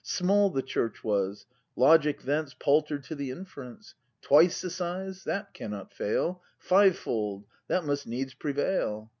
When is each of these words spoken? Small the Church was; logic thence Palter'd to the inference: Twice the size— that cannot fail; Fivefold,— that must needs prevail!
Small 0.03 0.49
the 0.49 0.63
Church 0.63 1.03
was; 1.03 1.45
logic 1.75 2.23
thence 2.23 2.55
Palter'd 2.55 3.03
to 3.03 3.13
the 3.13 3.29
inference: 3.29 3.93
Twice 4.23 4.59
the 4.59 4.71
size— 4.71 5.23
that 5.25 5.53
cannot 5.53 5.93
fail; 5.93 6.41
Fivefold,— 6.57 7.45
that 7.67 7.85
must 7.85 8.07
needs 8.07 8.33
prevail! 8.33 9.09